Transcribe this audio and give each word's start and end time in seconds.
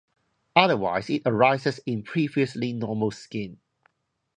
Otherwise 0.55 1.11
it 1.11 1.21
arises 1.27 1.79
in 1.85 2.01
previously 2.01 2.73
normal 2.73 3.11
skin. 3.11 3.59